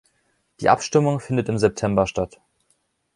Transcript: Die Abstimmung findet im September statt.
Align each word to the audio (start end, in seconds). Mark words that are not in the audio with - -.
Die 0.61 0.69
Abstimmung 0.69 1.19
findet 1.19 1.47
im 1.47 1.59
September 1.59 2.07
statt. 2.07 2.41